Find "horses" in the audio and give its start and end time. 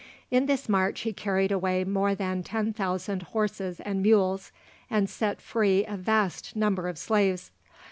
3.21-3.79